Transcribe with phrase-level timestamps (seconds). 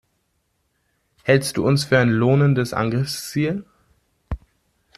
[1.21, 3.63] Hältst du uns für ein lohnendes Angriffsziel?